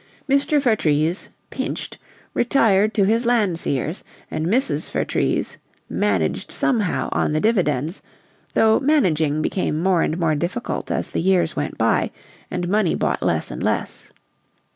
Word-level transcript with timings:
Mr. 0.27 0.59
Vertrees, 0.59 1.29
pinched, 1.51 1.99
retired 2.33 2.91
to 2.95 3.03
his 3.03 3.23
Landseers, 3.23 4.01
and 4.31 4.47
Mrs. 4.47 4.89
Vertrees 4.89 5.59
"managed 5.87 6.51
somehow" 6.51 7.07
on 7.11 7.33
the 7.33 7.39
dividends, 7.39 8.01
though 8.55 8.79
"managing" 8.79 9.43
became 9.43 9.77
more 9.79 10.01
and 10.01 10.17
more 10.17 10.33
difficult 10.33 10.89
as 10.89 11.09
the 11.09 11.21
years 11.21 11.55
went 11.55 11.77
by 11.77 12.09
and 12.49 12.67
money 12.67 12.95
bought 12.95 13.21
less 13.21 13.51
and 13.51 13.61
less. 13.61 14.11